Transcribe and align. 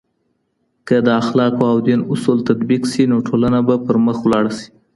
که 0.87 0.95
د 1.05 1.07
اخلاقو 1.21 1.63
او 1.71 1.77
دین 1.87 2.01
اصول 2.13 2.37
تطبيق 2.49 2.83
سي، 2.91 3.03
نو 3.11 3.17
ټولنه 3.27 3.59
به 3.67 3.75
پرمخ 3.85 4.17
لاړه 4.31 4.51
سي. 4.59 4.67